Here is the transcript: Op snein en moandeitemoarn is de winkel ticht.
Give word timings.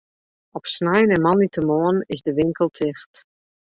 Op 0.55 0.65
snein 0.67 1.09
en 1.11 1.21
moandeitemoarn 1.21 2.03
is 2.05 2.21
de 2.21 2.33
winkel 2.33 2.69
ticht. 2.69 3.25